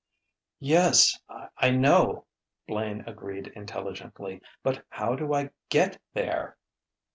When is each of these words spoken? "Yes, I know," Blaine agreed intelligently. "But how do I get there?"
"Yes, 0.59 1.19
I 1.59 1.69
know," 1.69 2.25
Blaine 2.67 3.03
agreed 3.05 3.49
intelligently. 3.55 4.41
"But 4.63 4.83
how 4.89 5.13
do 5.15 5.31
I 5.31 5.51
get 5.69 5.99
there?" 6.15 6.57